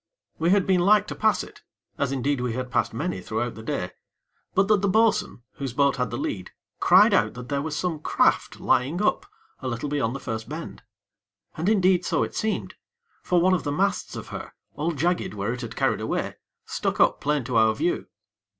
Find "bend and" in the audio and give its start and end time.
10.49-11.69